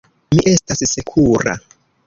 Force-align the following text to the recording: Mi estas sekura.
Mi 0.35 0.39
estas 0.51 0.81
sekura. 0.95 1.57